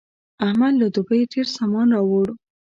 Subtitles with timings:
[0.47, 2.27] احمد له دوبۍ ډېر سامان راوړ.